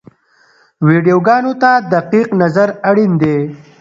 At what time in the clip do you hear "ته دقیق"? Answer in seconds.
1.61-2.29